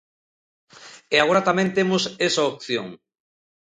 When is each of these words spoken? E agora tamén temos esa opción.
E 1.13 1.15
agora 1.19 1.45
tamén 1.49 1.73
temos 1.77 2.03
esa 2.27 2.43
opción. 2.51 2.87